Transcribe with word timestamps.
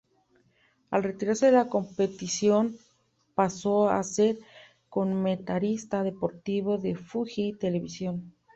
Al 0.89 1.03
retirarse 1.03 1.45
de 1.45 1.51
la 1.51 1.67
competición 1.69 2.75
pasó 3.35 3.87
a 3.91 4.01
ser 4.01 4.39
comentarista 4.89 6.01
deportivo 6.01 6.79
de 6.79 6.95
Fuji 6.95 7.53
Television. 7.53 8.33